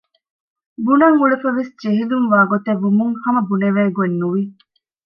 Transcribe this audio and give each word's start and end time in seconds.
ބުނަން 0.83 1.17
އުޅެފަވެސް 1.19 1.71
ޖެހިލުން 1.81 2.27
ވާގޮތެއް 2.33 2.81
ވުމުން 2.83 3.15
ހަމަ 3.23 3.41
ބުނެވޭގޮތް 3.47 4.15
ނުވި 4.19 4.43